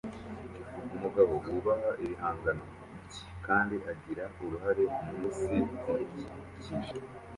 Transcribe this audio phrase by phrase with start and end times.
[0.95, 2.63] Umugabo wubaha ibihangano
[3.07, 6.91] bye kandi agira uruhare mu isi imukikije